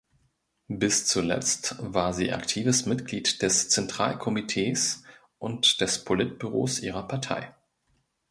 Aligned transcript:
Bis 0.71 1.05
zuletzt 1.05 1.75
war 1.77 2.11
sie 2.15 2.31
aktives 2.33 2.87
Mitglied 2.87 3.43
des 3.43 3.69
Zentralkomitees 3.69 5.03
und 5.37 5.79
des 5.79 6.03
Politbüros 6.03 6.79
ihrer 6.79 7.07
Partei. 7.07 7.53